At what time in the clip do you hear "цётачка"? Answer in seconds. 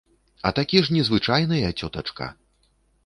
1.81-2.33